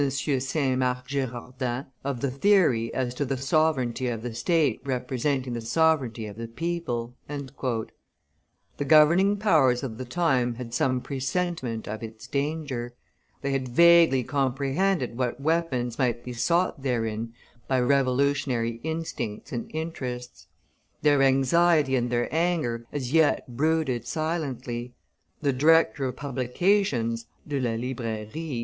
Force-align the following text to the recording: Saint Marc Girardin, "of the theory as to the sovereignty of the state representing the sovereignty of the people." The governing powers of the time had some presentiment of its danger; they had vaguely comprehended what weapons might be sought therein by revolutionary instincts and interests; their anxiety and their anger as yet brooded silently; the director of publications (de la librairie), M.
Saint 0.09 0.79
Marc 0.79 1.05
Girardin, 1.09 1.85
"of 2.03 2.21
the 2.21 2.31
theory 2.31 2.91
as 2.91 3.13
to 3.13 3.23
the 3.23 3.37
sovereignty 3.37 4.07
of 4.07 4.23
the 4.23 4.33
state 4.33 4.81
representing 4.83 5.53
the 5.53 5.61
sovereignty 5.61 6.25
of 6.25 6.37
the 6.37 6.47
people." 6.47 7.13
The 7.29 8.85
governing 8.87 9.37
powers 9.37 9.83
of 9.83 9.99
the 9.99 10.05
time 10.05 10.55
had 10.55 10.73
some 10.73 11.01
presentiment 11.01 11.87
of 11.87 12.01
its 12.01 12.25
danger; 12.25 12.95
they 13.43 13.51
had 13.51 13.67
vaguely 13.67 14.23
comprehended 14.23 15.19
what 15.19 15.39
weapons 15.39 15.99
might 15.99 16.23
be 16.23 16.33
sought 16.33 16.81
therein 16.81 17.33
by 17.67 17.79
revolutionary 17.79 18.79
instincts 18.81 19.51
and 19.51 19.69
interests; 19.71 20.47
their 21.03 21.21
anxiety 21.21 21.95
and 21.95 22.09
their 22.09 22.27
anger 22.33 22.87
as 22.91 23.13
yet 23.13 23.55
brooded 23.55 24.07
silently; 24.07 24.95
the 25.43 25.53
director 25.53 26.05
of 26.05 26.15
publications 26.15 27.27
(de 27.47 27.59
la 27.59 27.73
librairie), 27.77 28.31
M. 28.51 28.59